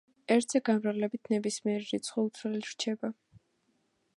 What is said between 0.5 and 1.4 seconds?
გამრავლებით